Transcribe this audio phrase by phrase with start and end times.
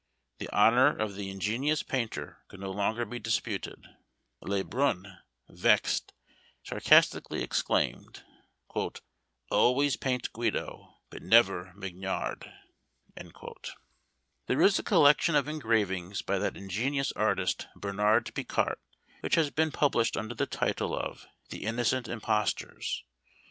[0.39, 3.85] The honour of the ingenious painter could no longer be disputed;
[4.41, 6.11] Le Brun, vexed,
[6.63, 8.23] sarcastically exclaimed,
[9.51, 12.51] "Always paint Guido, but never Mignard."
[14.47, 18.79] There is a collection of engravings by that ingenious artist Bernard Picart,
[19.19, 23.03] which has been published under the title of The Innocent Impostors.